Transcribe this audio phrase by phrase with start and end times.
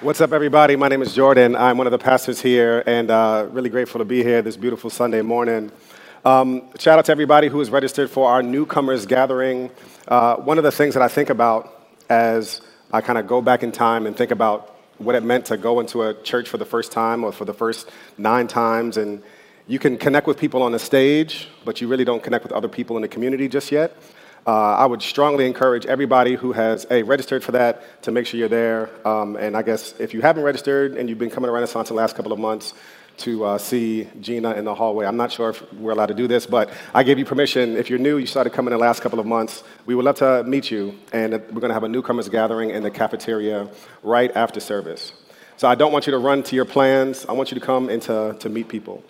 [0.00, 0.74] What's up, everybody?
[0.74, 1.54] My name is Jordan.
[1.54, 4.90] I'm one of the pastors here, and uh, really grateful to be here this beautiful
[4.90, 5.70] Sunday morning.
[6.24, 9.70] Um, shout out to everybody who is registered for our newcomers gathering.
[10.08, 12.60] Uh, one of the things that I think about as
[12.92, 15.78] I kind of go back in time and think about what it meant to go
[15.78, 17.88] into a church for the first time or for the first
[18.18, 19.22] nine times, and
[19.68, 22.68] you can connect with people on the stage, but you really don't connect with other
[22.68, 23.96] people in the community just yet.
[24.46, 28.38] Uh, I would strongly encourage everybody who has a registered for that to make sure
[28.38, 28.90] you're there.
[29.06, 31.94] Um, and I guess if you haven't registered and you've been coming to Renaissance the
[31.94, 32.74] last couple of months,
[33.18, 35.06] to uh, see Gina in the hallway.
[35.06, 37.76] I'm not sure if we're allowed to do this, but I gave you permission.
[37.76, 40.16] If you're new, you started coming in the last couple of months, we would love
[40.16, 40.98] to meet you.
[41.12, 43.68] And we're going to have a newcomers gathering in the cafeteria
[44.02, 45.12] right after service.
[45.56, 47.24] So I don't want you to run to your plans.
[47.26, 49.04] I want you to come and to, to meet people.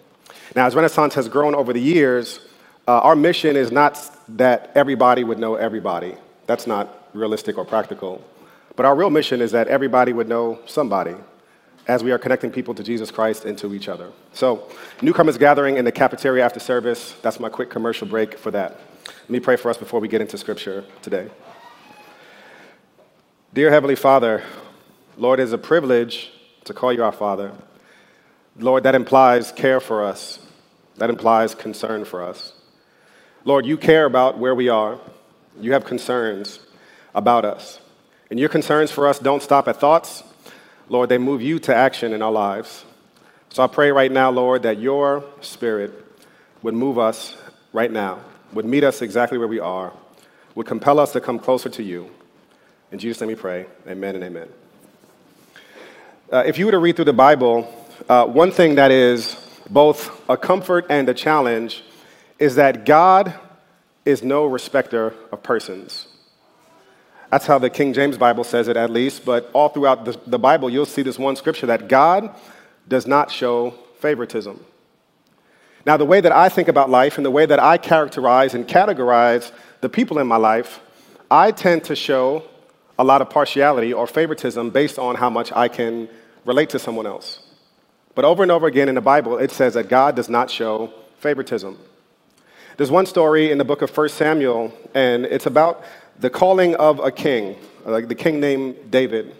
[0.54, 2.40] Now, as Renaissance has grown over the years,
[2.86, 3.96] uh, our mission is not
[4.28, 6.14] that everybody would know everybody.
[6.46, 8.24] That's not realistic or practical.
[8.76, 11.14] But our real mission is that everybody would know somebody
[11.86, 14.10] as we are connecting people to Jesus Christ and to each other.
[14.32, 14.68] So,
[15.02, 17.14] newcomers gathering in the cafeteria after service.
[17.22, 18.80] That's my quick commercial break for that.
[19.06, 21.30] Let me pray for us before we get into scripture today.
[23.52, 24.42] Dear Heavenly Father,
[25.16, 26.32] Lord, it is a privilege
[26.64, 27.52] to call you our Father.
[28.58, 30.38] Lord, that implies care for us,
[30.96, 32.54] that implies concern for us.
[33.46, 34.98] Lord, you care about where we are.
[35.60, 36.60] You have concerns
[37.14, 37.78] about us.
[38.30, 40.24] And your concerns for us don't stop at thoughts.
[40.88, 42.84] Lord, they move you to action in our lives.
[43.50, 45.92] So I pray right now, Lord, that your spirit
[46.62, 47.36] would move us
[47.72, 48.20] right now,
[48.54, 49.92] would meet us exactly where we are,
[50.54, 52.10] would compel us to come closer to you.
[52.92, 53.66] In Jesus' name we pray.
[53.86, 54.48] Amen and amen.
[56.32, 57.72] Uh, if you were to read through the Bible,
[58.08, 59.36] uh, one thing that is
[59.68, 61.82] both a comfort and a challenge
[62.44, 63.32] is that God
[64.04, 66.06] is no respecter of persons.
[67.30, 70.38] That's how the King James Bible says it, at least, but all throughout the, the
[70.38, 72.36] Bible, you'll see this one scripture that God
[72.86, 74.62] does not show favoritism.
[75.86, 78.68] Now, the way that I think about life and the way that I characterize and
[78.68, 79.50] categorize
[79.80, 80.80] the people in my life,
[81.30, 82.44] I tend to show
[82.98, 86.10] a lot of partiality or favoritism based on how much I can
[86.44, 87.40] relate to someone else.
[88.14, 90.92] But over and over again in the Bible, it says that God does not show
[91.20, 91.78] favoritism.
[92.76, 95.84] There's one story in the book of 1 Samuel, and it's about
[96.18, 97.54] the calling of a king,
[97.84, 99.32] like the king named David.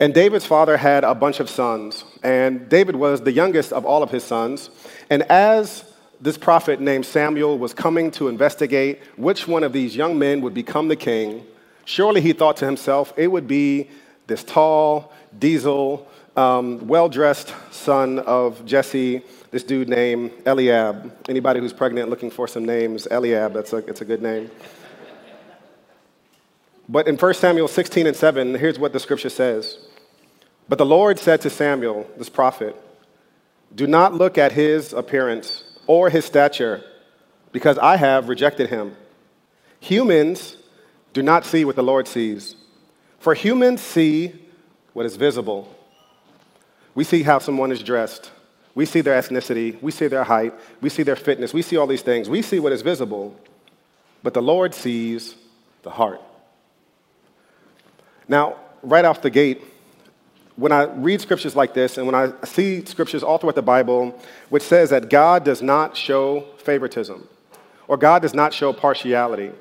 [0.00, 4.02] And David's father had a bunch of sons, and David was the youngest of all
[4.02, 4.70] of his sons.
[5.10, 5.84] And as
[6.18, 10.54] this prophet named Samuel was coming to investigate which one of these young men would
[10.54, 11.44] become the king,
[11.84, 13.90] surely he thought to himself, it would be
[14.28, 21.12] this tall, diesel, um, well dressed son of Jesse this dude named Eliab.
[21.28, 24.50] Anybody who's pregnant looking for some names, Eliab, that's a, it's a good name.
[26.88, 29.78] But in 1 Samuel 16 and 7, here's what the scripture says.
[30.68, 32.76] But the Lord said to Samuel, this prophet,
[33.74, 36.84] Do not look at his appearance or his stature,
[37.52, 38.96] because I have rejected him.
[39.80, 40.56] Humans
[41.12, 42.56] do not see what the Lord sees,
[43.18, 44.32] for humans see
[44.92, 45.72] what is visible.
[46.94, 48.30] We see how someone is dressed,
[48.76, 51.86] we see their ethnicity, we see their height, we see their fitness, we see all
[51.86, 52.28] these things.
[52.28, 53.34] We see what is visible,
[54.22, 55.34] but the Lord sees
[55.82, 56.20] the heart.
[58.28, 59.64] Now, right off the gate,
[60.56, 64.18] when I read scriptures like this and when I see scriptures all throughout the Bible,
[64.50, 67.26] which says that God does not show favoritism
[67.88, 69.52] or God does not show partiality,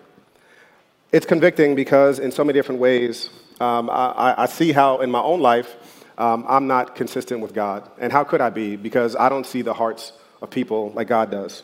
[1.14, 3.30] it's convicting because in so many different ways,
[3.62, 5.74] um, I, I see how in my own life,
[6.18, 7.90] um, I'm not consistent with God.
[8.00, 8.76] And how could I be?
[8.76, 11.64] Because I don't see the hearts of people like God does.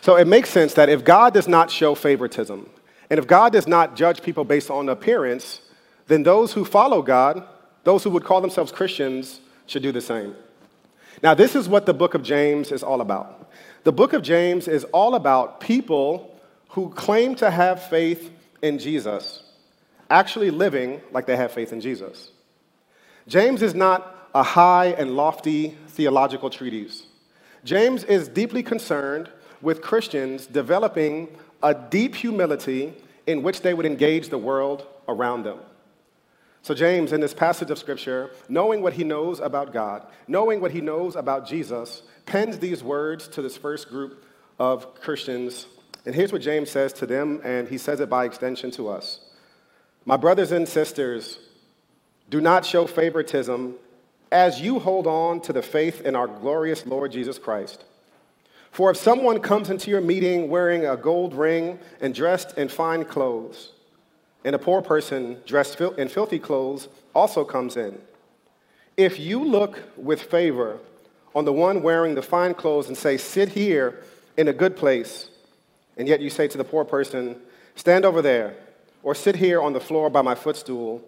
[0.00, 2.68] So it makes sense that if God does not show favoritism,
[3.10, 5.60] and if God does not judge people based on appearance,
[6.06, 7.46] then those who follow God,
[7.84, 10.34] those who would call themselves Christians, should do the same.
[11.22, 13.50] Now, this is what the book of James is all about.
[13.84, 16.38] The book of James is all about people
[16.70, 18.30] who claim to have faith
[18.62, 19.42] in Jesus
[20.10, 22.30] actually living like they have faith in Jesus.
[23.26, 27.06] James is not a high and lofty theological treatise.
[27.64, 29.30] James is deeply concerned
[29.62, 31.28] with Christians developing
[31.62, 32.92] a deep humility
[33.26, 35.58] in which they would engage the world around them.
[36.60, 40.70] So, James, in this passage of Scripture, knowing what he knows about God, knowing what
[40.70, 44.24] he knows about Jesus, pens these words to this first group
[44.58, 45.66] of Christians.
[46.06, 49.20] And here's what James says to them, and he says it by extension to us
[50.04, 51.38] My brothers and sisters,
[52.30, 53.74] do not show favoritism
[54.32, 57.84] as you hold on to the faith in our glorious Lord Jesus Christ.
[58.72, 63.04] For if someone comes into your meeting wearing a gold ring and dressed in fine
[63.04, 63.70] clothes,
[64.44, 67.96] and a poor person dressed in filthy clothes also comes in,
[68.96, 70.80] If you look with favor
[71.34, 74.02] on the one wearing the fine clothes and say, Sit here
[74.36, 75.28] in a good place,
[75.96, 77.40] and yet you say to the poor person,
[77.76, 78.56] Stand over there,
[79.04, 81.00] or sit here on the floor by my footstool,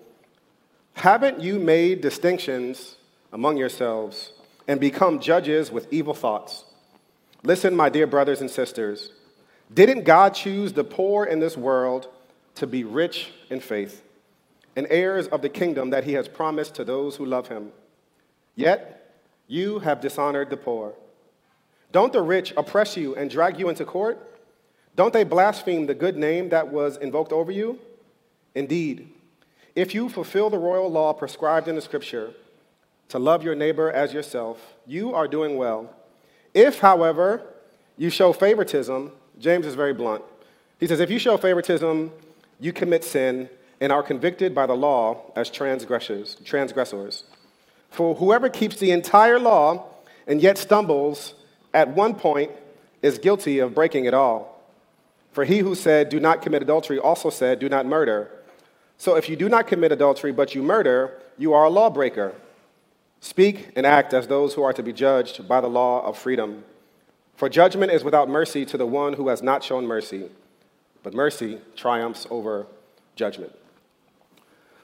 [0.97, 2.97] haven't you made distinctions
[3.31, 4.33] among yourselves
[4.67, 6.65] and become judges with evil thoughts?
[7.43, 9.11] Listen, my dear brothers and sisters,
[9.73, 12.09] didn't God choose the poor in this world
[12.55, 14.03] to be rich in faith
[14.75, 17.73] and heirs of the kingdom that he has promised to those who love him?
[18.55, 19.13] Yet
[19.49, 20.95] you have dishonored the poor.
[21.93, 24.19] Don't the rich oppress you and drag you into court?
[24.97, 27.79] Don't they blaspheme the good name that was invoked over you?
[28.55, 29.13] Indeed,
[29.77, 32.33] if you fulfill the royal law prescribed in the scripture
[33.11, 35.95] to love your neighbor as yourself, you are doing well.
[36.55, 37.43] If, however,
[37.99, 40.25] you show favoritism, James is very blunt.
[40.81, 42.11] He says, if you show favoritism,
[42.59, 43.51] you commit sin
[43.81, 46.37] and are convicted by the law as transgressors.
[46.45, 47.25] transgressors.
[47.91, 49.85] For whoever keeps the entire law
[50.27, 51.35] and yet stumbles
[51.75, 52.51] at one point
[53.03, 54.63] is guilty of breaking it all.
[55.33, 58.31] For he who said, Do not commit adultery, also said, Do not murder.
[58.99, 62.35] So if you do not commit adultery, but you murder, you are a lawbreaker.
[63.21, 66.65] Speak and act as those who are to be judged by the law of freedom.
[67.37, 70.31] For judgment is without mercy to the one who has not shown mercy,
[71.03, 72.67] but mercy triumphs over
[73.15, 73.53] judgment.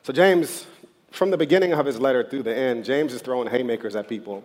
[0.02, 0.66] So, James,
[1.10, 4.44] from the beginning of his letter through the end, James is throwing haymakers at people.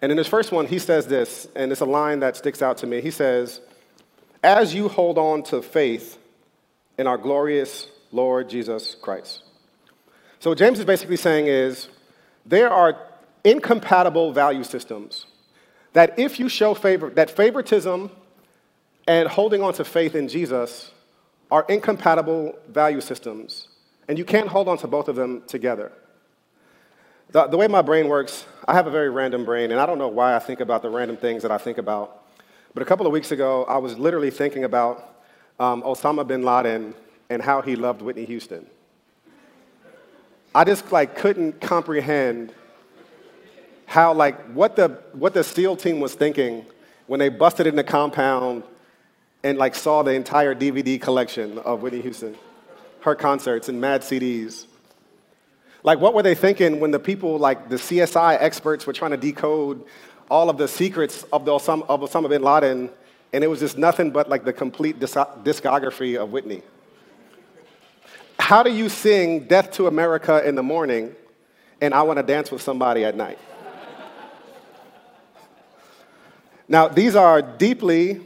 [0.00, 2.78] And in his first one, he says this, and it's a line that sticks out
[2.78, 3.00] to me.
[3.00, 3.60] He says,
[4.42, 6.18] As you hold on to faith
[6.98, 9.42] in our glorious Lord Jesus Christ.
[10.38, 11.88] So, what James is basically saying is
[12.46, 12.96] there are
[13.42, 15.26] incompatible value systems
[15.94, 18.10] that if you show favor, that favoritism
[19.08, 20.92] and holding on to faith in Jesus
[21.50, 23.68] are incompatible value systems,
[24.08, 25.92] and you can't hold on to both of them together.
[27.30, 29.98] The, the way my brain works, I have a very random brain, and I don't
[29.98, 32.22] know why I think about the random things that I think about.
[32.74, 35.16] But a couple of weeks ago, I was literally thinking about
[35.58, 36.94] um, Osama bin Laden
[37.30, 38.66] and how he loved Whitney Houston.
[40.54, 42.52] I just like couldn't comprehend
[43.86, 46.64] how like what the what the SEAL team was thinking
[47.06, 48.62] when they busted in the compound
[49.42, 52.36] and like saw the entire DVD collection of Whitney Houston,
[53.00, 54.66] her concerts and mad CDs.
[55.82, 59.16] Like what were they thinking when the people like the CSI experts were trying to
[59.16, 59.84] decode
[60.30, 62.90] all of the secrets of the Osama, of Osama bin Laden
[63.32, 66.62] and it was just nothing but like the complete discography of Whitney.
[68.44, 71.16] How do you sing Death to America in the morning
[71.80, 73.38] and I want to dance with somebody at night?
[76.68, 78.20] Now, these are deeply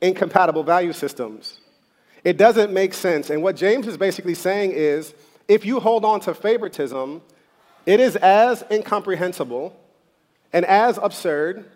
[0.00, 1.58] incompatible value systems.
[2.24, 3.28] It doesn't make sense.
[3.28, 5.12] And what James is basically saying is
[5.48, 7.20] if you hold on to favoritism,
[7.84, 9.78] it is as incomprehensible
[10.54, 11.70] and as absurd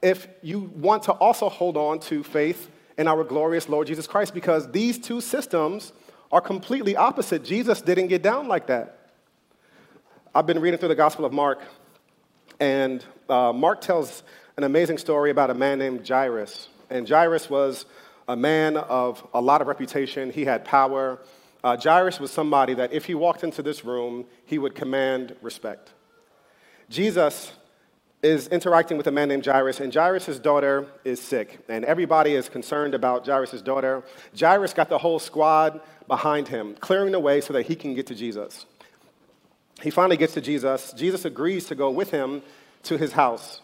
[0.00, 4.32] if you want to also hold on to faith in our glorious Lord Jesus Christ
[4.32, 5.92] because these two systems
[6.32, 7.44] are completely opposite.
[7.44, 8.98] Jesus didn't get down like that.
[10.34, 11.60] I've been reading through the Gospel of Mark,
[12.58, 14.22] and uh, Mark tells
[14.56, 16.68] an amazing story about a man named Jairus.
[16.90, 17.86] And Jairus was
[18.28, 21.20] a man of a lot of reputation, he had power.
[21.62, 25.92] Uh, Jairus was somebody that if he walked into this room, he would command respect.
[26.90, 27.52] Jesus
[28.22, 32.48] is interacting with a man named Jairus, and Jairus' daughter is sick, and everybody is
[32.48, 34.02] concerned about Jairus' daughter.
[34.38, 38.06] Jairus got the whole squad behind him, clearing the way so that he can get
[38.08, 38.66] to Jesus.
[39.82, 40.92] He finally gets to Jesus.
[40.92, 42.42] Jesus agrees to go with him
[42.84, 43.60] to his house.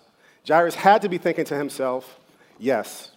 [0.47, 2.19] Jairus had to be thinking to himself,
[2.59, 3.11] yes,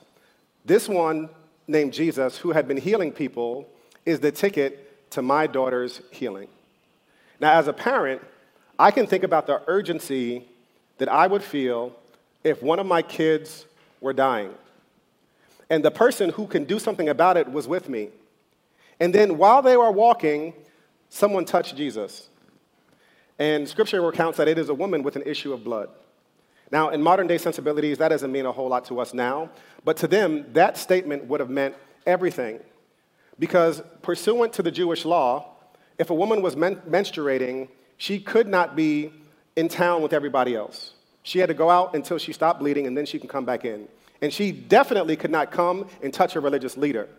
[0.66, 1.30] this one
[1.68, 3.68] named Jesus, who had been healing people,
[4.06, 6.48] is the ticket to my daughter's healing.
[7.40, 8.22] Now, as a parent,
[8.78, 10.46] I can think about the urgency
[10.98, 11.96] that I would feel
[12.44, 13.66] if one of my kids
[14.02, 14.54] were dying.
[15.70, 18.10] And the person who can do something about it was with me.
[19.04, 20.54] And then while they were walking,
[21.10, 22.30] someone touched Jesus.
[23.38, 25.90] And scripture recounts that it is a woman with an issue of blood.
[26.72, 29.50] Now, in modern day sensibilities, that doesn't mean a whole lot to us now,
[29.84, 32.62] but to them, that statement would have meant everything.
[33.38, 35.52] Because pursuant to the Jewish law,
[36.00, 37.68] if a woman was men- menstruating,
[37.98, 39.12] she could not be
[39.58, 40.94] in town with everybody else.
[41.24, 43.66] She had to go out until she stopped bleeding and then she can come back
[43.66, 43.90] in.
[44.22, 47.10] And she definitely could not come and touch a religious leader.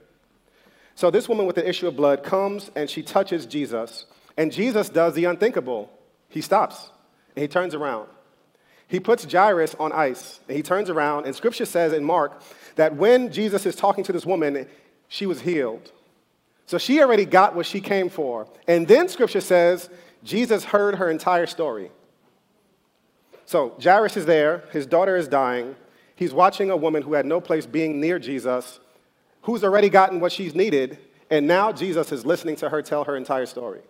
[0.94, 4.88] So this woman with the issue of blood comes and she touches Jesus, and Jesus
[4.88, 5.90] does the unthinkable.
[6.28, 6.90] He stops
[7.34, 8.08] and he turns around.
[8.86, 12.42] He puts Jairus on ice, and he turns around, and scripture says in Mark
[12.76, 14.68] that when Jesus is talking to this woman,
[15.08, 15.90] she was healed.
[16.66, 18.46] So she already got what she came for.
[18.68, 19.90] And then scripture says
[20.22, 21.90] Jesus heard her entire story.
[23.46, 25.76] So Jairus is there, his daughter is dying.
[26.16, 28.80] He's watching a woman who had no place being near Jesus,
[29.44, 30.98] who's already gotten what she's needed,
[31.30, 33.80] and now Jesus is listening to her tell her entire story.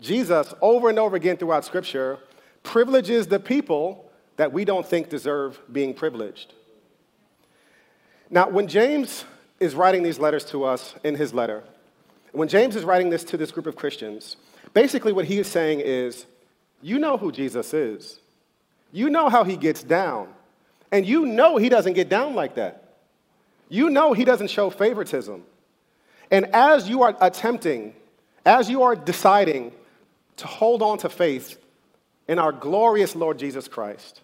[0.00, 2.18] Jesus, over and over again throughout Scripture,
[2.62, 6.54] privileges the people that we don't think deserve being privileged.
[8.30, 9.24] Now, when James
[9.58, 11.64] is writing these letters to us in his letter,
[12.32, 14.36] when James is writing this to this group of Christians,
[14.74, 16.26] basically what he is saying is,
[16.82, 18.20] you know who Jesus is.
[18.92, 20.28] You know how he gets down.
[20.92, 22.87] And you know he doesn't get down like that.
[23.68, 25.44] You know he doesn't show favoritism.
[26.30, 27.94] And as you are attempting,
[28.44, 29.72] as you are deciding
[30.36, 31.58] to hold on to faith
[32.28, 34.22] in our glorious Lord Jesus Christ,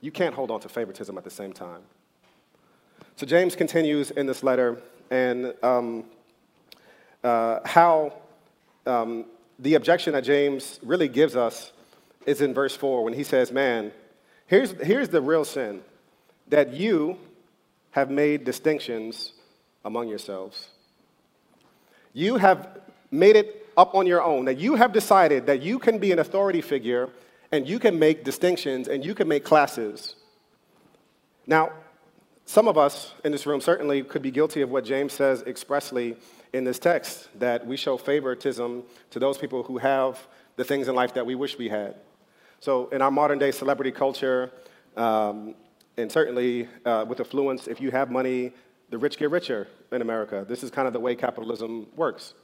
[0.00, 1.82] you can't hold on to favoritism at the same time.
[3.16, 4.80] So James continues in this letter
[5.10, 6.04] and um,
[7.24, 8.14] uh, how
[8.86, 9.24] um,
[9.58, 11.72] the objection that James really gives us
[12.26, 13.92] is in verse 4 when he says, Man,
[14.46, 15.82] here's, here's the real sin
[16.48, 17.18] that you
[17.92, 19.32] have made distinctions
[19.84, 20.68] among yourselves.
[22.12, 22.78] You have
[23.10, 26.18] made it up on your own, that you have decided that you can be an
[26.18, 27.08] authority figure
[27.52, 30.16] and you can make distinctions and you can make classes.
[31.46, 31.72] Now,
[32.44, 36.16] some of us in this room certainly could be guilty of what James says expressly
[36.52, 40.18] in this text that we show favoritism to those people who have
[40.56, 41.94] the things in life that we wish we had.
[42.60, 44.50] So, in our modern day celebrity culture,
[44.96, 45.54] um,
[45.98, 48.52] and certainly uh, with affluence, if you have money,
[48.90, 50.46] the rich get richer in America.
[50.48, 52.34] This is kind of the way capitalism works.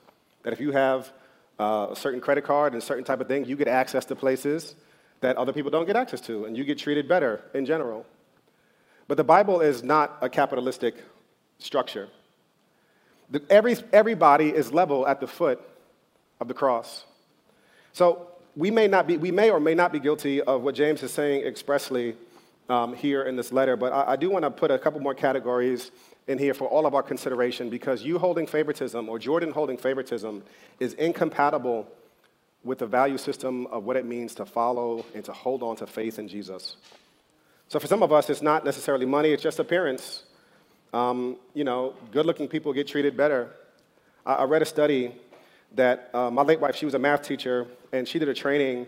[0.42, 1.12] That if you have
[1.58, 4.16] uh, a certain credit card and a certain type of thing, you get access to
[4.16, 4.74] places
[5.20, 8.04] that other people don't get access to, and you get treated better in general.
[9.06, 10.96] But the Bible is not a capitalistic
[11.58, 12.08] structure.
[13.30, 15.60] The, every, everybody is level at the foot
[16.40, 17.04] of the cross.
[17.92, 21.02] So we may, not be, we may or may not be guilty of what James
[21.02, 22.16] is saying expressly
[22.68, 25.14] um, here in this letter, but I, I do want to put a couple more
[25.14, 25.90] categories
[26.26, 30.42] in here for all of our consideration because you holding favoritism or Jordan holding favoritism
[30.80, 31.86] is incompatible
[32.64, 35.86] with the value system of what it means to follow and to hold on to
[35.86, 36.76] faith in Jesus.
[37.68, 40.24] So for some of us, it's not necessarily money, it's just appearance.
[40.94, 43.50] Um, you know, good looking people get treated better.
[44.24, 45.14] I, I read a study
[45.74, 48.86] that uh, my late wife, she was a math teacher, and she did a training.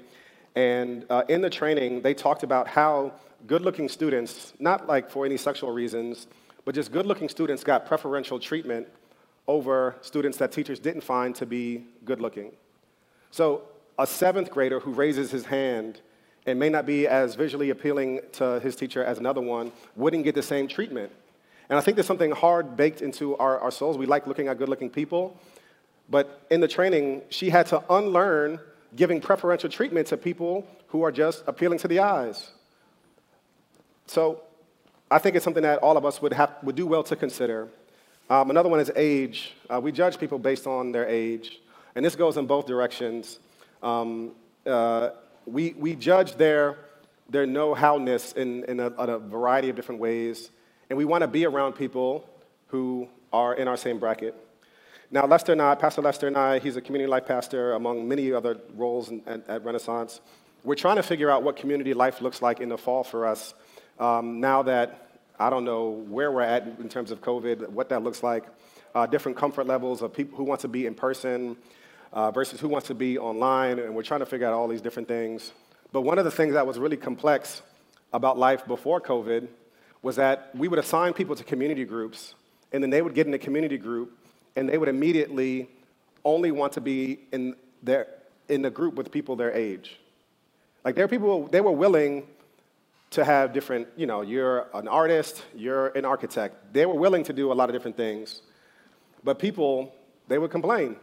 [0.54, 3.12] And uh, in the training, they talked about how
[3.46, 6.26] good looking students, not like for any sexual reasons,
[6.64, 8.88] but just good looking students got preferential treatment
[9.46, 12.52] over students that teachers didn't find to be good looking.
[13.30, 13.62] So,
[13.98, 16.00] a seventh grader who raises his hand
[16.46, 20.34] and may not be as visually appealing to his teacher as another one wouldn't get
[20.34, 21.10] the same treatment.
[21.68, 23.96] And I think there's something hard baked into our, our souls.
[23.96, 25.40] We like looking at good looking people.
[26.08, 28.60] But in the training, she had to unlearn
[28.94, 32.50] giving preferential treatment to people who are just appealing to the eyes.
[34.06, 34.42] So
[35.10, 37.68] I think it's something that all of us would, have, would do well to consider.
[38.28, 39.54] Um, another one is age.
[39.70, 41.60] Uh, we judge people based on their age,
[41.94, 43.38] and this goes in both directions.
[43.82, 44.32] Um,
[44.66, 45.10] uh,
[45.44, 46.76] we, we judge their,
[47.30, 50.50] their know-howness in, in a, in a variety of different ways,
[50.90, 52.28] and we want to be around people
[52.68, 54.34] who are in our same bracket.
[55.12, 58.32] Now, Lester and I, Pastor Lester and I, he's a community life pastor among many
[58.32, 60.20] other roles in, at, at Renaissance.
[60.64, 63.54] We're trying to figure out what community life looks like in the fall for us
[63.98, 68.02] um, now that I don't know where we're at in terms of COVID, what that
[68.02, 68.44] looks like,
[68.94, 71.56] uh, different comfort levels of people who want to be in person
[72.12, 74.80] uh, versus who wants to be online, and we're trying to figure out all these
[74.80, 75.52] different things.
[75.92, 77.62] But one of the things that was really complex
[78.12, 79.48] about life before COVID
[80.02, 82.34] was that we would assign people to community groups,
[82.72, 84.16] and then they would get in a community group,
[84.56, 85.68] and they would immediately
[86.24, 88.06] only want to be in, their,
[88.48, 89.98] in the group with people their age.
[90.84, 92.26] Like there are people, they were willing
[93.16, 96.74] to have different, you know, you're an artist, you're an architect.
[96.74, 98.42] They were willing to do a lot of different things.
[99.24, 99.94] But people,
[100.28, 100.96] they would complain.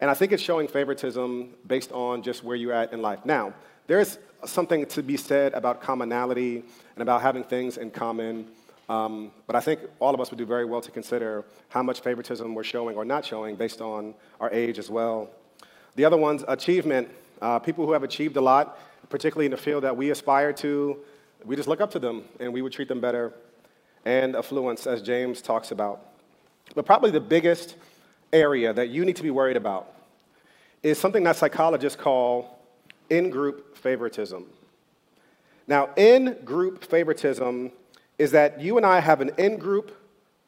[0.00, 3.26] And I think it's showing favoritism based on just where you're at in life.
[3.26, 3.52] Now,
[3.86, 8.46] there's something to be said about commonality and about having things in common.
[8.88, 12.00] Um, but I think all of us would do very well to consider how much
[12.00, 15.28] favoritism we're showing or not showing based on our age as well.
[15.96, 17.10] The other one's achievement.
[17.42, 20.98] Uh, people who have achieved a lot particularly in the field that we aspire to,
[21.44, 23.32] we just look up to them and we would treat them better.
[24.04, 26.00] And affluence, as James talks about.
[26.74, 27.76] But probably the biggest
[28.32, 29.92] area that you need to be worried about
[30.82, 32.58] is something that psychologists call
[33.10, 34.46] in group favoritism.
[35.66, 37.72] Now, in group favoritism
[38.18, 39.96] is that you and I have an in group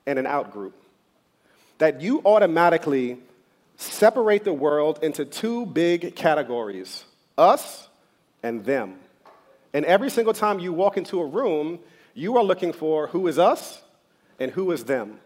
[0.07, 0.75] and an out group.
[1.79, 3.19] That you automatically
[3.77, 7.05] separate the world into two big categories
[7.37, 7.88] us
[8.43, 8.97] and them.
[9.73, 11.79] And every single time you walk into a room,
[12.15, 13.83] you are looking for who is us
[14.41, 15.21] and who is them.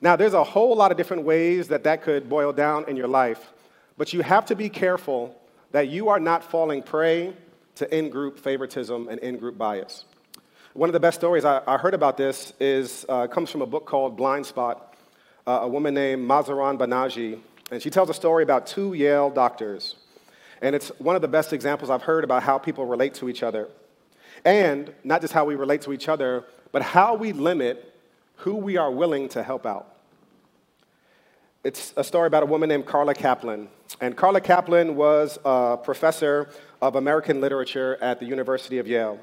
[0.00, 3.08] Now, there's a whole lot of different ways that that could boil down in your
[3.08, 3.52] life,
[3.96, 5.34] but you have to be careful
[5.72, 7.34] that you are not falling prey
[7.76, 10.04] to in group favoritism and in group bias.
[10.74, 13.66] One of the best stories I, I heard about this is, uh, comes from a
[13.66, 14.94] book called Blind Spot.
[15.46, 17.38] Uh, a woman named Mahzarin Banaji,
[17.70, 19.94] and she tells a story about two Yale doctors.
[20.62, 23.42] And it's one of the best examples I've heard about how people relate to each
[23.42, 23.68] other.
[24.44, 27.94] And not just how we relate to each other, but how we limit
[28.36, 29.94] who we are willing to help out.
[31.64, 33.68] It's a story about a woman named Carla Kaplan.
[34.00, 36.48] And Carla Kaplan was a professor
[36.80, 39.18] of American literature at the University of Yale.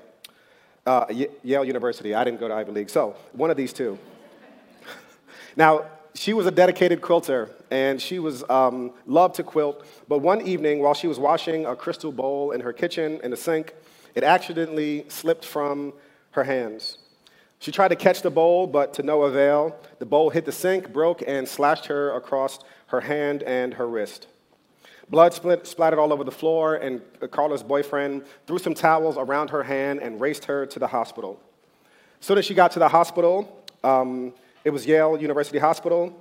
[0.86, 1.06] Uh,
[1.44, 2.14] Yale University.
[2.14, 2.90] I didn't go to Ivy League.
[2.90, 3.98] So, one of these two.
[5.56, 9.86] now, she was a dedicated quilter and she was um, loved to quilt.
[10.08, 13.38] But one evening, while she was washing a crystal bowl in her kitchen in the
[13.38, 13.74] sink,
[14.16, 15.94] it accidentally slipped from
[16.32, 17.00] her hands.
[17.60, 19.76] She tried to catch the bowl, but to no avail.
[20.00, 24.28] The bowl hit the sink, broke, and slashed her across her hand and her wrist.
[25.10, 27.02] Blood split, splattered all over the floor, and
[27.32, 31.40] Carla's boyfriend threw some towels around her hand and raced her to the hospital.
[32.20, 36.18] Soon as she got to the hospital, um, it was Yale University Hospital.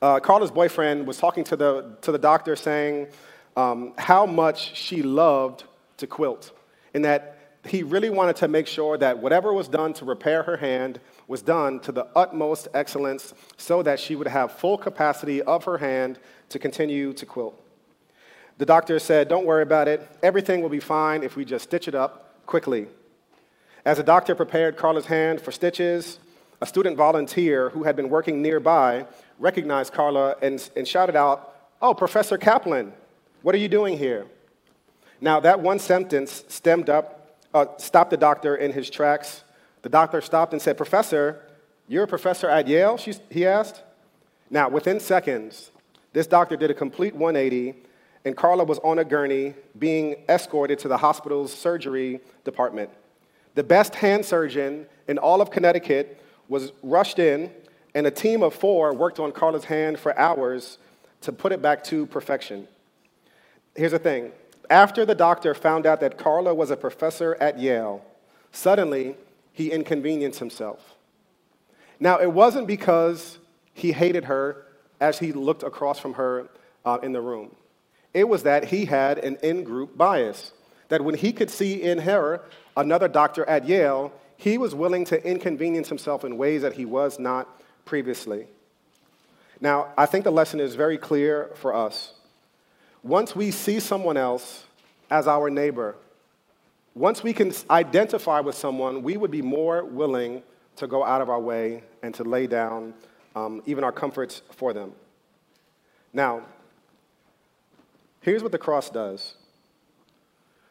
[0.00, 3.08] Uh, Carla's boyfriend was talking to the, to the doctor saying
[3.56, 5.64] um, how much she loved
[5.96, 6.52] to quilt,
[6.94, 10.56] and that he really wanted to make sure that whatever was done to repair her
[10.56, 15.64] hand was done to the utmost excellence so that she would have full capacity of
[15.64, 16.18] her hand
[16.50, 17.60] to continue to quilt.
[18.58, 20.08] The doctor said, Don't worry about it.
[20.22, 22.86] Everything will be fine if we just stitch it up quickly.
[23.84, 26.18] As the doctor prepared Carla's hand for stitches,
[26.60, 29.06] a student volunteer who had been working nearby
[29.38, 32.92] recognized Carla and, and shouted out, Oh, Professor Kaplan,
[33.42, 34.26] what are you doing here?
[35.20, 39.44] Now, that one sentence stemmed up uh, stopped the doctor in his tracks.
[39.82, 41.42] The doctor stopped and said, Professor,
[41.88, 42.96] you're a professor at Yale?
[42.96, 43.82] She, he asked.
[44.50, 45.70] Now, within seconds,
[46.12, 47.74] this doctor did a complete 180,
[48.24, 52.90] and Carla was on a gurney being escorted to the hospital's surgery department.
[53.54, 57.50] The best hand surgeon in all of Connecticut was rushed in,
[57.94, 60.78] and a team of four worked on Carla's hand for hours
[61.22, 62.68] to put it back to perfection.
[63.74, 64.32] Here's the thing
[64.70, 68.04] after the doctor found out that Carla was a professor at Yale,
[68.52, 69.16] suddenly
[69.52, 70.94] he inconvenienced himself.
[71.98, 73.38] Now, it wasn't because
[73.72, 74.66] he hated her
[75.00, 76.48] as he looked across from her
[76.84, 77.54] uh, in the room.
[78.12, 80.52] It was that he had an in group bias.
[80.88, 82.42] That when he could see in her
[82.76, 87.18] another doctor at Yale, he was willing to inconvenience himself in ways that he was
[87.18, 87.48] not
[87.84, 88.46] previously.
[89.60, 92.12] Now, I think the lesson is very clear for us.
[93.02, 94.64] Once we see someone else
[95.10, 95.96] as our neighbor,
[96.94, 100.42] once we can identify with someone, we would be more willing
[100.76, 102.92] to go out of our way and to lay down
[103.34, 104.92] um, even our comforts for them.
[106.12, 106.42] Now,
[108.20, 109.34] here's what the cross does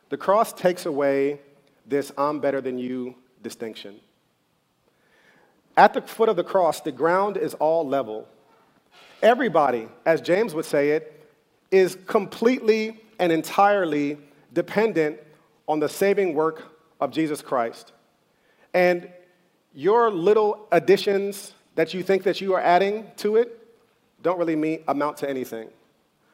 [0.09, 1.39] the cross takes away
[1.85, 3.99] this I'm better than you distinction.
[5.77, 8.27] At the foot of the cross, the ground is all level.
[9.21, 11.29] Everybody, as James would say it,
[11.69, 14.17] is completely and entirely
[14.51, 15.19] dependent
[15.67, 16.63] on the saving work
[16.99, 17.93] of Jesus Christ.
[18.73, 19.09] And
[19.75, 23.61] your little additions that you think that you are adding to it
[24.23, 25.69] don't really mean, amount to anything.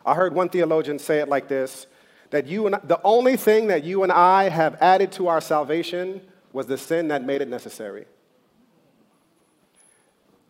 [0.05, 1.87] I heard one theologian say it like this
[2.29, 6.21] that you and the only thing that you and I have added to our salvation
[6.53, 8.05] was the sin that made it necessary.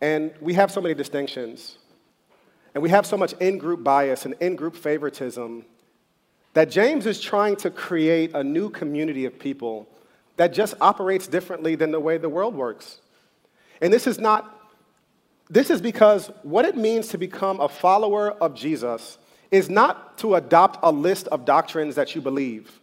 [0.00, 1.78] And we have so many distinctions.
[2.74, 5.64] And we have so much in group bias and in group favoritism
[6.54, 9.88] that James is trying to create a new community of people
[10.36, 13.00] that just operates differently than the way the world works.
[13.80, 14.70] And this is not,
[15.48, 19.18] this is because what it means to become a follower of Jesus
[19.50, 22.80] is not to adopt a list of doctrines that you believe.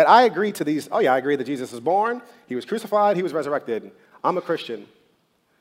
[0.00, 2.64] That I agree to these, oh yeah, I agree that Jesus was born, he was
[2.64, 3.90] crucified, he was resurrected.
[4.24, 4.86] I'm a Christian.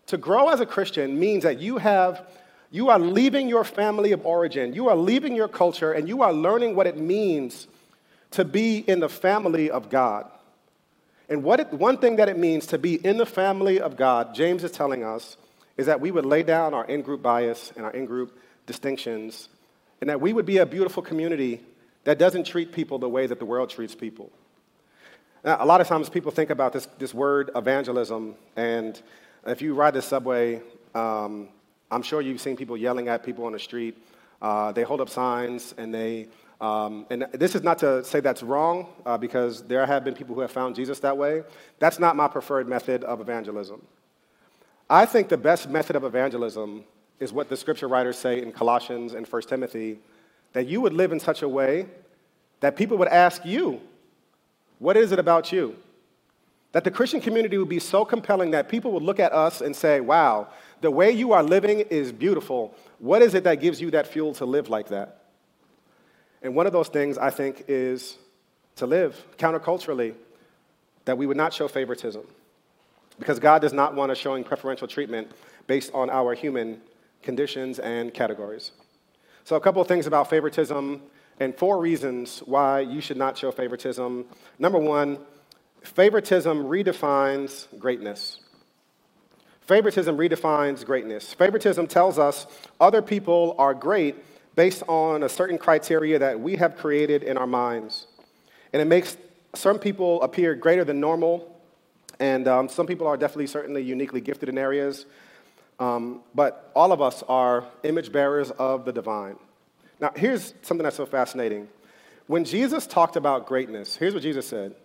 [0.05, 2.25] To grow as a Christian means that you have
[2.71, 6.31] you are leaving your family of origin, you are leaving your culture, and you are
[6.31, 7.67] learning what it means
[8.31, 10.25] to be in the family of God.
[11.27, 14.33] And what it, one thing that it means to be in the family of God,
[14.33, 15.35] James is telling us,
[15.75, 19.49] is that we would lay down our in group bias and our in group distinctions,
[19.99, 21.59] and that we would be a beautiful community
[22.03, 24.31] that doesn't treat people the way that the world treats people.
[25.43, 29.01] Now, a lot of times people think about this, this word evangelism, and
[29.45, 30.61] if you ride the subway,
[30.93, 31.49] um,
[31.89, 33.97] I'm sure you've seen people yelling at people on the street.
[34.41, 36.27] Uh, they hold up signs and they
[36.61, 40.35] Um, and this is not to say that's wrong, uh, because there have been people
[40.35, 41.43] who have found Jesus that way.
[41.79, 43.81] That's not my preferred method of evangelism.
[44.89, 46.83] I think the best method of evangelism
[47.19, 49.99] is what the scripture writers say in Colossians and 1 Timothy
[50.53, 51.87] that you would live in such a way
[52.59, 53.81] that people would ask you,
[54.79, 55.75] What is it about you?
[56.71, 59.75] That the Christian community would be so compelling that people would look at us and
[59.75, 60.47] say, Wow,
[60.81, 62.73] the way you are living is beautiful.
[62.99, 65.23] What is it that gives you that fuel to live like that?
[66.41, 68.17] And one of those things, I think, is
[68.77, 70.13] to live counterculturally,
[71.05, 72.23] that we would not show favoritism.
[73.19, 75.31] Because God does not want us showing preferential treatment
[75.67, 76.81] based on our human
[77.21, 78.71] conditions and categories.
[79.43, 81.01] So, a couple of things about favoritism
[81.39, 84.25] and four reasons why you should not show favoritism.
[84.57, 85.19] Number one,
[85.81, 88.39] favoritism redefines greatness.
[89.61, 91.33] Favoritism redefines greatness.
[91.33, 92.47] Favoritism tells us
[92.79, 94.15] other people are great
[94.55, 98.07] based on a certain criteria that we have created in our minds.
[98.73, 99.15] And it makes
[99.55, 101.55] some people appear greater than normal,
[102.19, 105.05] and um, some people are definitely, certainly uniquely gifted in areas.
[105.79, 109.37] Um, but all of us are image bearers of the divine.
[109.99, 111.67] Now, here's something that's so fascinating.
[112.27, 114.75] When Jesus talked about greatness, here's what Jesus said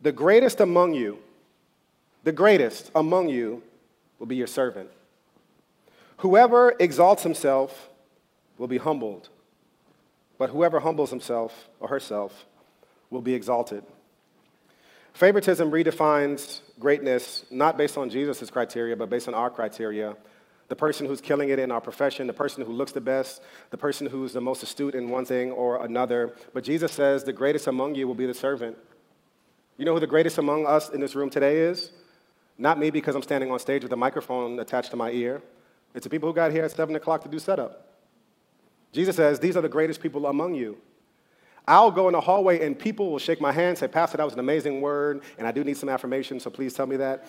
[0.00, 1.18] The greatest among you
[2.22, 3.62] the greatest among you
[4.18, 4.90] will be your servant.
[6.18, 7.88] Whoever exalts himself
[8.58, 9.30] will be humbled,
[10.36, 12.44] but whoever humbles himself or herself
[13.08, 13.84] will be exalted.
[15.20, 20.16] Favoritism redefines greatness not based on Jesus' criteria, but based on our criteria.
[20.68, 23.76] The person who's killing it in our profession, the person who looks the best, the
[23.76, 26.34] person who's the most astute in one thing or another.
[26.54, 28.78] But Jesus says the greatest among you will be the servant.
[29.76, 31.90] You know who the greatest among us in this room today is?
[32.56, 35.42] Not me because I'm standing on stage with a microphone attached to my ear.
[35.94, 37.94] It's the people who got here at 7 o'clock to do setup.
[38.90, 40.78] Jesus says, These are the greatest people among you.
[41.66, 44.34] I'll go in the hallway and people will shake my hand, say, Pastor, that was
[44.34, 47.26] an amazing word, and I do need some affirmation, so please tell me that.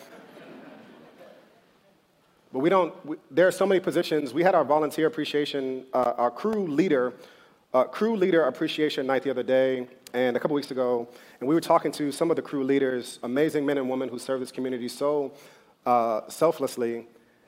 [2.51, 4.33] but we don't, we, there are so many positions.
[4.33, 7.13] We had our volunteer appreciation, uh, our crew leader,
[7.73, 11.07] uh, crew leader appreciation night the other day, and a couple weeks ago,
[11.39, 14.19] and we were talking to some of the crew leaders, amazing men and women who
[14.19, 15.31] serve this community so
[15.85, 17.07] uh, selflessly.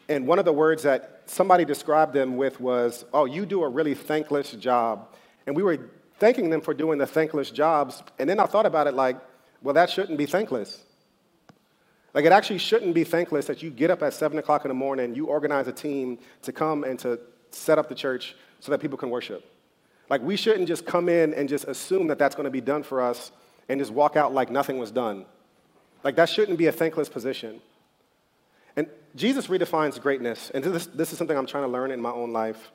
[0.10, 3.70] And one of the words that somebody described them with was, Oh, you do a
[3.70, 5.14] really thankless job.
[5.48, 5.90] And we were
[6.24, 8.02] thanking them for doing the thankless jobs.
[8.18, 9.18] And then I thought about it like,
[9.62, 10.82] Well, that shouldn't be thankless.
[12.14, 14.76] Like, it actually shouldn't be thankless that you get up at 7 o'clock in the
[14.76, 17.20] morning, you organize a team to come and to
[17.52, 19.44] set up the church so that people can worship.
[20.10, 22.84] Like, we shouldn't just come in and just assume that that's going to be done
[22.84, 23.34] for us
[23.68, 25.26] and just walk out like nothing was done.
[26.04, 27.60] Like, that shouldn't be a thankless position.
[28.78, 30.52] And Jesus redefines greatness.
[30.54, 32.72] And this, this is something I'm trying to learn in my own life.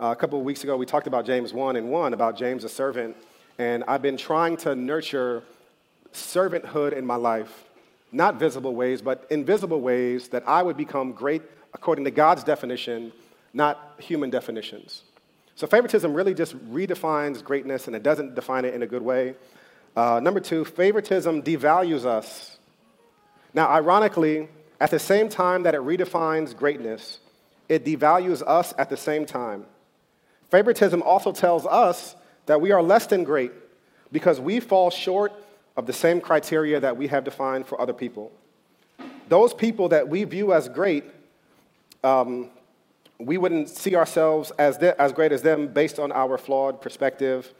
[0.00, 2.62] Uh, a couple of weeks ago, we talked about James 1 and 1, about James,
[2.62, 3.16] a servant.
[3.58, 5.42] And I've been trying to nurture
[6.14, 7.64] servanthood in my life,
[8.12, 11.42] not visible ways, but invisible ways that I would become great
[11.74, 13.12] according to God's definition,
[13.52, 15.02] not human definitions.
[15.56, 19.34] So favoritism really just redefines greatness and it doesn't define it in a good way.
[19.96, 22.58] Uh, number two, favoritism devalues us.
[23.52, 24.48] Now, ironically,
[24.80, 27.18] at the same time that it redefines greatness,
[27.68, 29.64] it devalues us at the same time.
[30.50, 33.52] Favoritism also tells us that we are less than great
[34.12, 35.32] because we fall short
[35.76, 38.32] of the same criteria that we have defined for other people.
[39.28, 41.04] Those people that we view as great
[42.04, 42.50] um,
[43.18, 47.52] we wouldn't see ourselves as, as great as them based on our flawed perspective.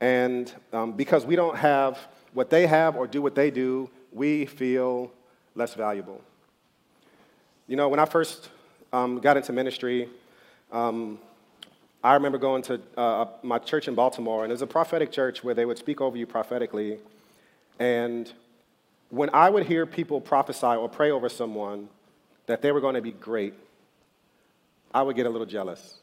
[0.00, 1.98] And um, because we don't have
[2.34, 5.10] what they have or do what they do, we feel
[5.54, 6.20] less valuable.
[7.66, 8.50] You know, when I first
[8.92, 10.08] um, got into ministry,
[10.70, 11.18] um,
[12.02, 15.44] I remember going to uh, my church in Baltimore, and it was a prophetic church
[15.44, 16.98] where they would speak over you prophetically.
[17.78, 18.32] And
[19.10, 21.88] when I would hear people prophesy or pray over someone
[22.46, 23.52] that they were going to be great,
[24.94, 25.98] I would get a little jealous.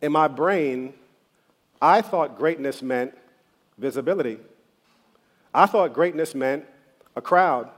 [0.00, 0.94] In my brain,
[1.80, 3.16] I thought greatness meant
[3.78, 4.38] visibility.
[5.54, 6.64] I thought greatness meant
[7.14, 7.70] a crowd.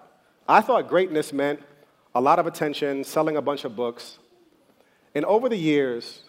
[0.48, 1.60] I thought greatness meant
[2.14, 4.18] a lot of attention, selling a bunch of books.
[5.14, 6.22] And over the years,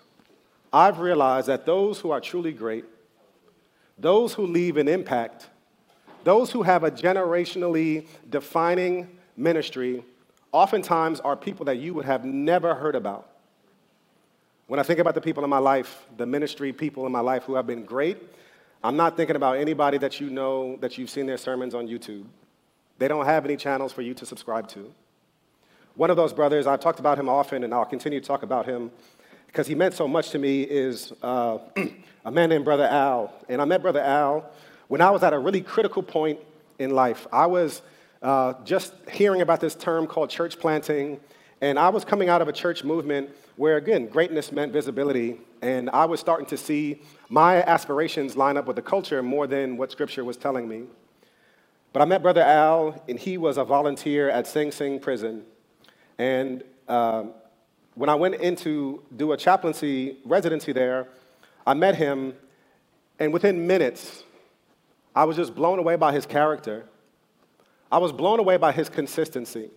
[0.76, 2.84] I've realized that those who are truly great,
[3.98, 5.48] those who leave an impact,
[6.26, 9.08] those who have a generationally defining
[9.38, 10.04] ministry,
[10.52, 13.30] oftentimes are people that you would have never heard about.
[14.68, 17.44] When I think about the people in my life, the ministry people in my life
[17.44, 18.18] who have been great,
[18.84, 22.26] I'm not thinking about anybody that you know that you've seen their sermons on YouTube.
[22.98, 24.94] They don't have any channels for you to subscribe to.
[25.96, 28.66] One of those brothers, I've talked about him often and I'll continue to talk about
[28.66, 28.92] him,
[29.56, 31.60] because he meant so much to me, is uh,
[32.26, 33.34] a man named Brother Al.
[33.48, 34.52] And I met Brother Al
[34.90, 36.40] when I was at a really critical point
[36.78, 37.26] in life.
[37.32, 37.82] I was
[38.22, 41.22] uh, just hearing about this term called church planting,
[41.62, 45.90] and I was coming out of a church movement where, again, greatness meant visibility, and
[45.92, 49.90] I was starting to see my aspirations line up with the culture more than what
[49.90, 50.84] Scripture was telling me.
[51.94, 55.46] But I met Brother Al, and he was a volunteer at Sing Sing Prison.
[56.18, 57.24] And uh,
[57.96, 61.08] when I went in to do a chaplaincy residency there,
[61.66, 62.34] I met him,
[63.20, 64.24] and within minutes,
[65.16, 66.86] I was just blown away by his character.
[67.92, 69.70] I was blown away by his consistency.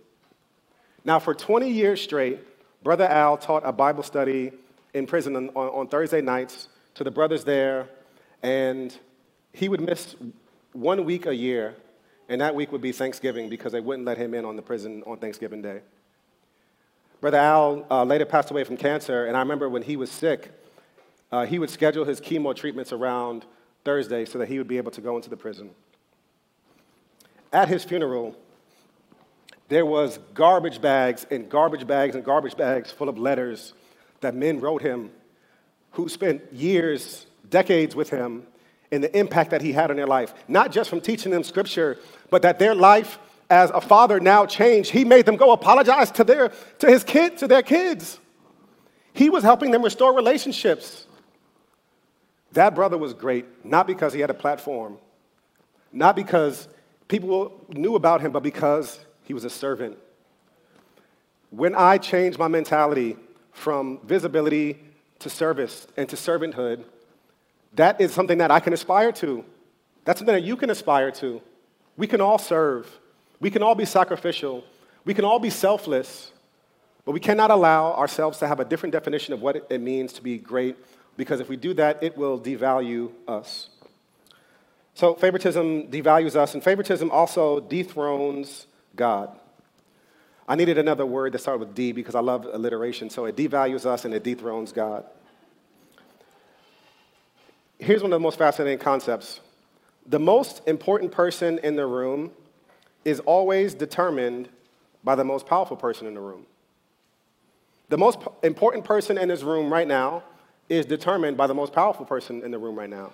[1.05, 2.39] Now, for 20 years straight,
[2.83, 4.51] Brother Al taught a Bible study
[4.93, 7.87] in prison on, on, Thursday nights to the brothers there,
[8.43, 8.97] and
[9.53, 10.15] he would miss
[10.73, 11.75] one week a year,
[12.27, 15.03] and that week would be Thanksgiving because they wouldn't let him in on the prison
[15.05, 15.81] on Thanksgiving Day.
[17.21, 20.51] Brother Al uh, later passed away from cancer, and I remember when he was sick,
[21.31, 23.45] uh, he would schedule his chemo treatments around
[23.83, 25.71] Thursday so that he would be able to go into the prison.
[27.51, 28.35] At his funeral,
[29.67, 33.73] there was garbage bags and garbage bags and garbage bags full of letters
[34.21, 35.11] that men wrote him
[35.91, 38.43] who spent years, decades with him,
[38.91, 40.33] and the impact that he had on their life.
[40.47, 43.19] Not just from teaching them scripture, but that their life
[43.49, 44.91] as a father now changed.
[44.91, 48.19] He made them go apologize to, their, to his kid, to their kids.
[49.13, 51.07] He was helping them restore relationships.
[52.53, 54.97] That brother was great, not because he had a platform,
[55.91, 56.67] not because
[57.07, 59.97] people knew about him, but because he was a servant.
[61.51, 63.17] When I changed my mentality
[63.51, 64.79] from visibility
[65.19, 66.83] to service and to servanthood,
[67.73, 69.43] that is something that I can aspire to.
[70.05, 71.41] That's something that you can aspire to.
[71.97, 72.99] We can all serve.
[73.39, 74.63] We can all be sacrificial.
[75.05, 76.31] We can all be selfless.
[77.05, 80.21] But we cannot allow ourselves to have a different definition of what it means to
[80.21, 80.75] be great
[81.17, 83.69] because if we do that, it will devalue us.
[84.93, 89.37] So, favoritism devalues us, and favoritism also dethrones God.
[90.47, 93.09] I needed another word that started with D because I love alliteration.
[93.09, 95.05] So, it devalues us and it dethrones God.
[97.79, 99.41] Here's one of the most fascinating concepts
[100.05, 102.31] the most important person in the room
[103.09, 104.49] is always determined
[105.03, 106.45] by the most powerful person in the room.
[107.89, 110.23] The most important person in this room right now
[110.69, 113.11] is determined by the most powerful person in the room right now.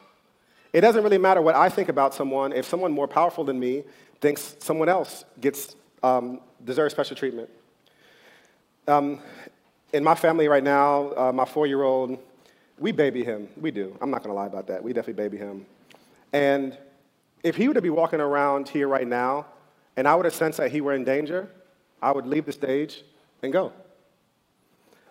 [0.74, 3.84] It doesn't really matter what I think about someone if someone more powerful than me
[4.20, 7.50] thinks someone else gets um, deserves special treatment.
[8.88, 9.20] Um,
[9.94, 12.20] in my family right now, uh, my four-year-old,
[12.78, 13.48] we baby him.
[13.56, 13.98] We do.
[14.02, 14.84] I'm not going to lie about that.
[14.84, 15.66] We definitely baby him.
[16.34, 16.78] And
[17.44, 19.46] if he were to be walking around here right now,
[19.98, 21.48] and I would have sensed that he were in danger,
[22.02, 23.04] I would leave the stage
[23.42, 23.72] and go.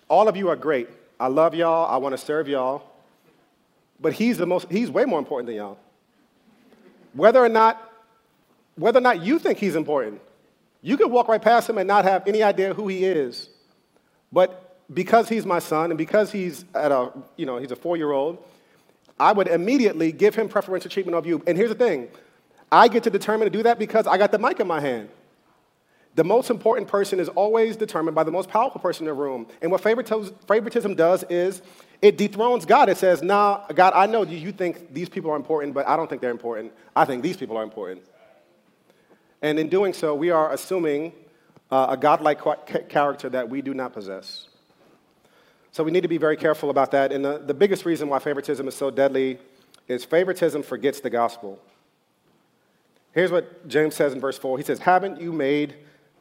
[0.09, 0.89] All of you are great.
[1.19, 1.91] I love y'all.
[1.93, 2.91] I want to serve y'all.
[4.01, 5.79] But he's the most, he's way more important than y'all.
[7.15, 7.93] Whether or not,
[8.77, 10.21] whether or not you think he's important,
[10.83, 13.49] you could walk right past him and not have any idea who he is.
[14.33, 18.37] But because he's my son and because he's at a, you know, he's a four-year-old,
[19.19, 21.43] I would immediately give him preferential treatment of you.
[21.47, 22.09] And here's the thing,
[22.75, 25.09] I get to determine to do that because I got the mic in my hand.
[26.17, 29.47] The most important person is always determined by the most powerful person in the room.
[29.63, 31.63] And what favoritism does is
[32.03, 32.89] it dethrones God.
[32.89, 36.11] It says, nah, God, I know you think these people are important, but I don't
[36.11, 36.73] think they're important.
[36.97, 38.03] I think these people are important.
[39.41, 41.13] And in doing so, we are assuming
[41.71, 42.41] uh, a godlike
[42.89, 44.49] character that we do not possess.
[45.71, 47.13] So we need to be very careful about that.
[47.13, 49.39] And the, the biggest reason why favoritism is so deadly
[49.87, 51.61] is favoritism forgets the gospel.
[53.15, 55.75] Here's what James says in verse 4 He says, Haven't you made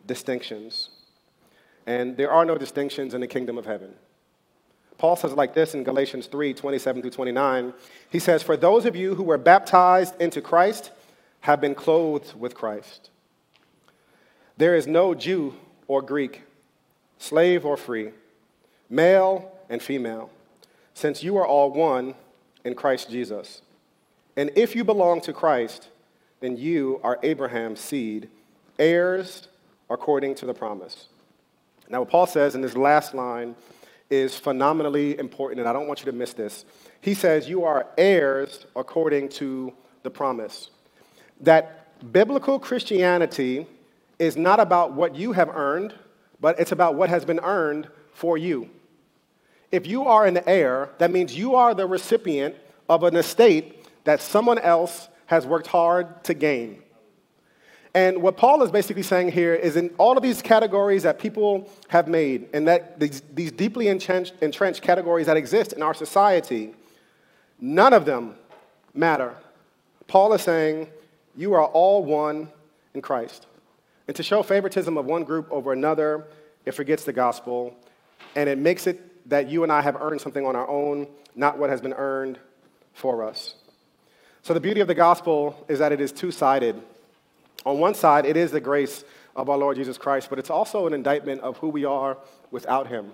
[0.06, 0.90] distinctions.
[1.86, 3.94] And there are no distinctions in the kingdom of heaven.
[4.98, 7.74] Paul says it like this in Galatians 3 27 through 29.
[8.10, 10.92] He says, For those of you who were baptized into Christ
[11.42, 13.10] have been clothed with Christ.
[14.56, 15.56] There is no Jew
[15.88, 16.44] or Greek,
[17.18, 18.12] slave or free,
[18.90, 20.30] male and female,
[20.94, 22.16] since you are all one
[22.64, 23.62] in Christ Jesus.
[24.38, 25.90] And if you belong to Christ,
[26.44, 28.28] then you are Abraham's seed,
[28.78, 29.48] heirs
[29.90, 31.08] according to the promise.
[31.88, 33.56] Now, what Paul says in this last line
[34.10, 36.66] is phenomenally important, and I don't want you to miss this.
[37.00, 39.72] He says, You are heirs according to
[40.04, 40.70] the promise.
[41.40, 43.66] That biblical Christianity
[44.20, 45.94] is not about what you have earned,
[46.42, 48.70] but it's about what has been earned for you.
[49.72, 52.56] If you are an heir, that means you are the recipient
[52.90, 56.84] of an estate that someone else has worked hard to gain.
[57.96, 61.70] And what Paul is basically saying here is in all of these categories that people
[61.90, 66.74] have made, and that these, these deeply entrenched, entrenched categories that exist in our society,
[67.60, 68.36] none of them
[68.96, 69.36] matter.
[70.08, 70.88] Paul is saying,
[71.36, 72.50] You are all one
[72.96, 73.46] in Christ.
[74.08, 76.26] And to show favoritism of one group over another,
[76.66, 77.76] it forgets the gospel,
[78.36, 81.58] and it makes it that you and I have earned something on our own, not
[81.58, 82.40] what has been earned
[82.94, 83.56] for us.
[84.44, 86.76] So, the beauty of the gospel is that it is two sided.
[87.66, 89.06] On one side, it is the grace
[89.38, 92.18] of our Lord Jesus Christ, but it's also an indictment of who we are
[92.52, 93.14] without him.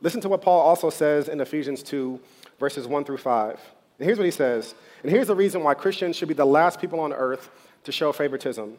[0.00, 2.20] Listen to what Paul also says in Ephesians 2,
[2.60, 3.58] verses 1 through 5.
[3.98, 4.76] And here's what he says.
[5.02, 7.50] And here's the reason why Christians should be the last people on earth
[7.82, 8.78] to show favoritism.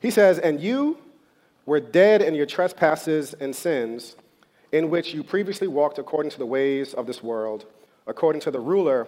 [0.00, 0.98] He says, And you
[1.66, 4.16] were dead in your trespasses and sins,
[4.72, 7.64] in which you previously walked according to the ways of this world,
[8.08, 9.06] according to the ruler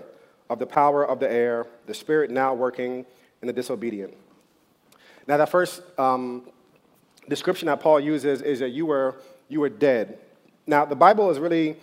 [0.51, 3.07] of the power of the air, the spirit now working
[3.41, 4.15] in the disobedient.
[5.27, 6.49] Now, that first um,
[7.29, 9.17] description that Paul uses is that you were,
[9.49, 10.19] you were dead.
[10.67, 11.77] Now, the Bible is really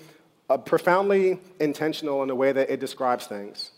[0.50, 3.72] uh, profoundly intentional in the way that it describes things.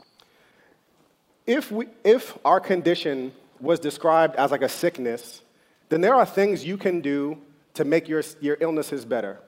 [1.45, 5.41] If, we, if our condition was described as like a sickness,
[5.89, 7.37] then there are things you can do
[7.75, 9.39] to make your, your illnesses better.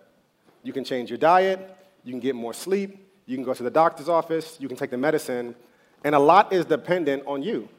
[0.63, 1.59] You can change your diet,
[2.03, 4.91] you can get more sleep, you can go to the doctor's office, you can take
[4.91, 5.55] the medicine,
[6.03, 7.69] and a lot is dependent on you.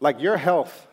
[0.00, 0.86] Like your health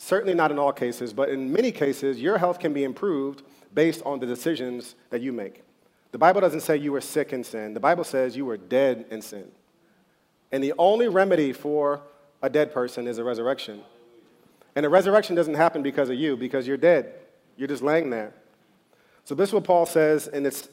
[0.00, 3.42] certainly not in all cases, but in many cases, your health can be improved
[3.74, 5.62] based on the decisions that you make.
[6.12, 9.04] The Bible doesn't say you were sick in sin, the Bible says you were dead
[9.10, 9.50] in sin.
[10.50, 12.00] And the only remedy for
[12.42, 13.82] a dead person is a resurrection.
[14.74, 17.14] And a resurrection doesn't happen because of you, because you're dead.
[17.56, 18.32] You're just laying there.
[19.24, 20.68] So, this is what Paul says, and it's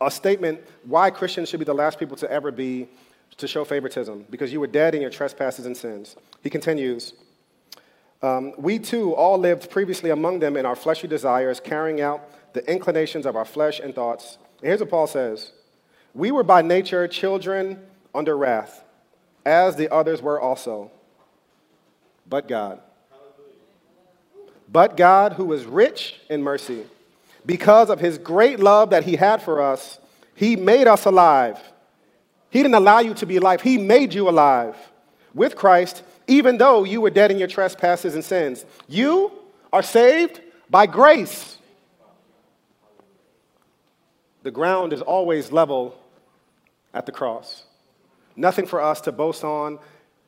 [0.00, 2.88] a statement why Christians should be the last people to ever be
[3.36, 6.16] to show favoritism, because you were dead in your trespasses and sins.
[6.42, 7.12] He continues,
[8.22, 12.68] um, we too all lived previously among them in our fleshly desires, carrying out the
[12.70, 14.38] inclinations of our flesh and thoughts.
[14.60, 15.52] And here's what Paul says
[16.14, 17.80] We were by nature children
[18.14, 18.82] under wrath,
[19.44, 20.90] as the others were also.
[22.28, 22.80] But God.
[24.68, 26.84] But God, who is rich in mercy,
[27.46, 29.98] because of his great love that he had for us,
[30.34, 31.58] he made us alive.
[32.50, 34.76] He didn't allow you to be alive, he made you alive
[35.32, 38.64] with Christ even though you were dead in your trespasses and sins.
[38.88, 39.32] You
[39.72, 41.58] are saved by grace.
[44.42, 45.98] The ground is always level
[46.94, 47.64] at the cross.
[48.36, 49.78] Nothing for us to boast on,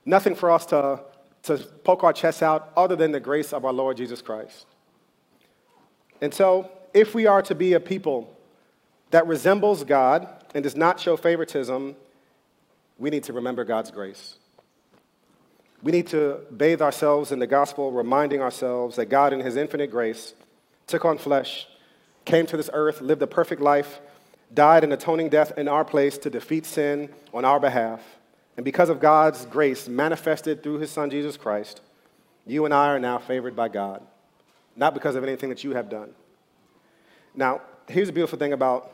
[0.05, 1.01] nothing for us to,
[1.45, 4.67] to poke our chests out other than the grace of our Lord Jesus Christ.
[6.21, 8.37] And so, if we are to be a people
[9.11, 11.95] that resembles God and does not show favoritism,
[12.99, 14.35] we need to remember God's grace.
[15.81, 19.93] We need to bathe ourselves in the gospel, reminding ourselves that God, in His infinite
[19.93, 20.35] grace,
[20.89, 21.69] took on flesh,
[22.25, 24.01] came to this earth, lived a perfect life,
[24.53, 28.03] died an atoning death in our place to defeat sin on our behalf.
[28.57, 31.81] And because of God's grace manifested through His Son, Jesus Christ,
[32.45, 34.03] you and I are now favored by God,
[34.75, 36.13] not because of anything that you have done.
[37.39, 38.93] Now, here's the beautiful thing about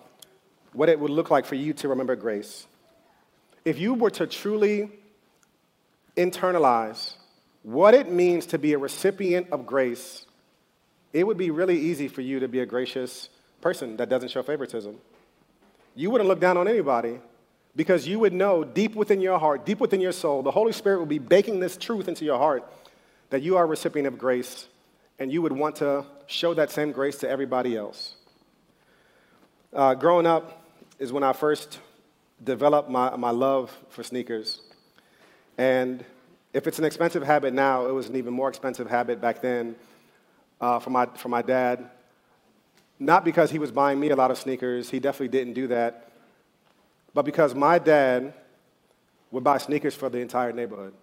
[0.74, 2.66] what it would look like for you to remember grace.
[3.64, 4.90] If you were to truly
[6.14, 7.14] internalize
[7.62, 10.26] what it means to be a recipient of grace,
[11.14, 13.30] it would be really easy for you to be a gracious
[13.62, 14.94] person that doesn't show favoritism.
[15.94, 17.20] You wouldn't look down on anybody
[17.74, 20.98] because you would know deep within your heart, deep within your soul, the Holy Spirit
[20.98, 22.70] will be baking this truth into your heart
[23.30, 24.66] that you are a recipient of grace
[25.18, 28.16] and you would want to show that same grace to everybody else.
[29.74, 30.62] Uh, growing up
[31.00, 31.80] is when I first
[32.44, 34.60] developed my, my love for sneakers.
[35.58, 36.04] And
[36.52, 39.74] if it's an expensive habit now, it was an even more expensive habit back then
[40.60, 41.90] uh, for, my, for my dad.
[43.00, 46.12] Not because he was buying me a lot of sneakers, he definitely didn't do that,
[47.12, 48.32] but because my dad
[49.32, 50.94] would buy sneakers for the entire neighborhood.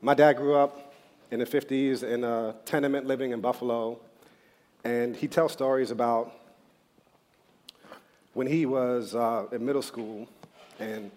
[0.00, 0.94] My dad grew up
[1.32, 3.98] in the 50s in a tenement living in Buffalo,
[4.84, 6.32] and he tells stories about
[8.34, 10.28] when he was uh, in middle school
[10.78, 11.10] and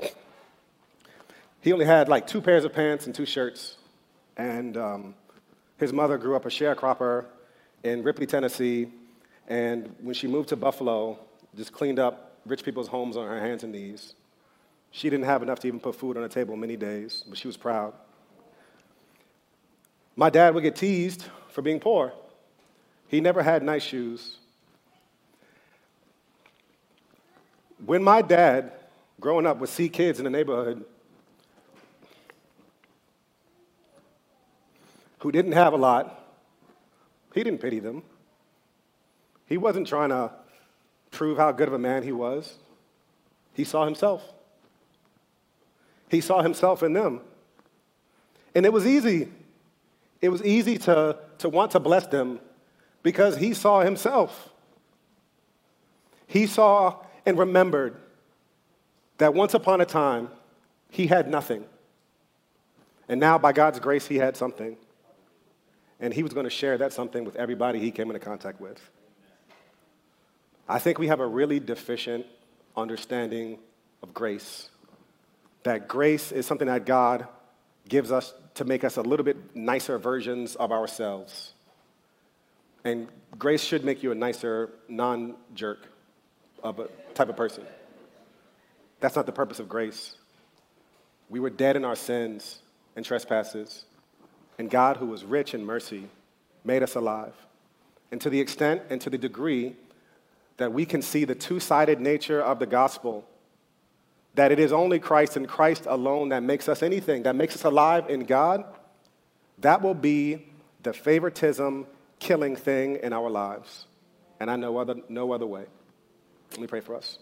[1.62, 3.78] he only had like two pairs of pants and two shirts.
[4.38, 5.16] And um,
[5.78, 7.26] his mother grew up a sharecropper
[7.84, 8.90] in Ripley, Tennessee.
[9.48, 11.18] And when she moved to Buffalo,
[11.56, 14.14] just cleaned up rich people's homes on her hands and knees.
[14.92, 17.48] She didn't have enough to even put food on the table many days, but she
[17.48, 17.94] was proud.
[20.16, 22.14] My dad would get teased for being poor.
[23.08, 24.38] He never had nice shoes.
[27.86, 28.72] When my dad,
[29.20, 30.84] growing up, would see kids in the neighborhood
[35.20, 36.24] who didn't have a lot,
[37.34, 38.04] he didn't pity them.
[39.48, 40.32] He wasn't trying to
[41.12, 42.58] prove how good of a man he was.
[43.54, 44.24] He saw himself.
[46.10, 47.22] He saw himself in them.
[48.54, 49.30] And it was easy.
[50.22, 52.40] It was easy to, to want to bless them
[53.06, 54.50] because he saw himself.
[56.26, 57.96] He saw and remembered
[59.20, 60.30] that once upon a time,
[60.90, 61.66] he had nothing.
[63.08, 64.76] And now, by God's grace, he had something.
[66.00, 68.82] And he was going to share that something with everybody he came into contact with.
[70.68, 72.26] I think we have a really deficient
[72.76, 73.60] understanding
[74.02, 74.72] of grace.
[75.62, 77.28] That grace is something that God
[77.88, 81.52] gives us to make us a little bit nicer versions of ourselves.
[82.86, 83.08] And
[83.38, 85.80] grace should make you a nicer, non jerk
[86.64, 87.64] type of person.
[89.00, 90.16] That's not the purpose of grace.
[91.30, 92.60] We were dead in our sins
[92.96, 93.86] and trespasses,
[94.60, 96.08] and God, who was rich in mercy,
[96.64, 97.34] made us alive.
[98.12, 99.76] And to the extent and to the degree
[100.58, 103.26] that we can see the two sided nature of the gospel,
[104.36, 107.64] that it is only Christ and Christ alone that makes us anything, that makes us
[107.64, 108.64] alive in God,
[109.58, 110.46] that will be
[110.84, 111.88] the favoritism
[112.20, 113.86] killing thing in our lives.
[114.40, 115.66] And I know other, no other way.
[116.52, 117.20] Let me pray for us.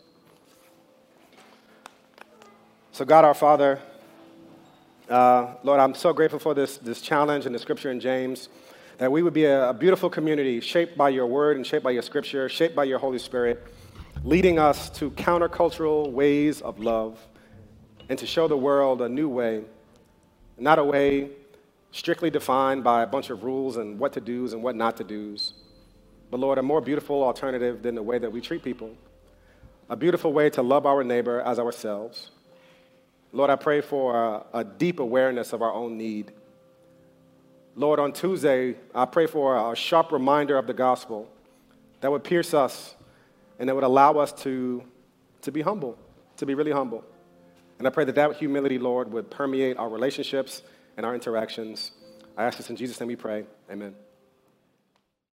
[2.91, 3.80] So, God our Father,
[5.10, 8.50] uh, Lord, I'm so grateful for this, this challenge and the scripture in James
[8.98, 11.91] that we would be a, a beautiful community shaped by your word and shaped by
[11.91, 13.64] your scripture, shaped by your Holy Spirit,
[14.24, 17.20] leading us to countercultural ways of love
[18.10, 19.64] and to show the world a new way,
[20.58, 21.32] not a way
[21.94, 25.06] strictly defined by a bunch of rules and what to do's and what not to
[25.06, 25.54] do's,
[26.30, 28.91] but Lord, a more beautiful alternative than the way that we treat people,
[29.89, 32.32] a beautiful way to love our neighbor as ourselves.
[33.32, 36.34] Lord, I pray for a, a deep awareness of our own need
[37.76, 41.28] Lord, on Tuesday, I pray for a sharp reminder of the gospel
[42.02, 42.94] that would pierce us
[43.58, 44.84] and that would allow us to,
[45.41, 45.98] to be humble,
[46.38, 47.04] to be really humble.
[47.80, 50.62] And I pray that that humility, Lord, would permeate our relationships
[50.98, 51.91] and our interactions.
[52.38, 53.46] I ask this in Jesus' name we pray.
[53.72, 53.96] Amen.